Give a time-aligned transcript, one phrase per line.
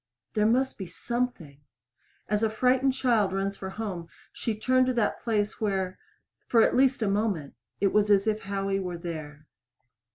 [0.33, 1.61] There must be something.
[2.27, 5.99] As a frightened child runs for home, she turned to that place where
[6.47, 9.45] for at least a moment it was as if Howie were there.